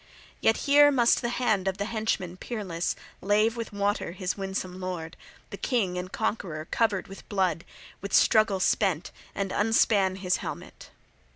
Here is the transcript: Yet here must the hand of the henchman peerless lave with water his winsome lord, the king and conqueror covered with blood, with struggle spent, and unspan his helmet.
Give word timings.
Yet 0.39 0.57
here 0.65 0.89
must 0.89 1.21
the 1.21 1.29
hand 1.29 1.67
of 1.67 1.77
the 1.77 1.85
henchman 1.85 2.35
peerless 2.35 2.95
lave 3.21 3.55
with 3.55 3.71
water 3.71 4.13
his 4.13 4.35
winsome 4.35 4.79
lord, 4.81 5.15
the 5.51 5.57
king 5.57 5.95
and 5.95 6.11
conqueror 6.11 6.65
covered 6.71 7.07
with 7.07 7.29
blood, 7.29 7.63
with 8.01 8.11
struggle 8.11 8.59
spent, 8.59 9.11
and 9.35 9.51
unspan 9.51 10.15
his 10.17 10.37
helmet. 10.37 10.89